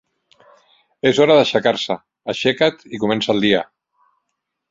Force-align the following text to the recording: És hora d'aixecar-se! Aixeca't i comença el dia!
És 1.09 1.19
hora 1.25 1.35
d'aixecar-se! 1.39 1.97
Aixeca't 2.35 2.81
i 2.97 3.01
comença 3.05 3.35
el 3.37 3.45
dia! 3.47 3.61